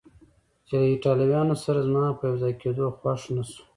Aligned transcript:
چې 0.67 0.75
له 0.79 0.85
ایټالویانو 0.91 1.55
سره 1.63 1.85
زما 1.87 2.03
په 2.17 2.23
یو 2.29 2.35
ځای 2.41 2.53
کېدو 2.61 2.85
خوښه 2.97 3.29
نه 3.35 3.43
شوه. 3.49 3.63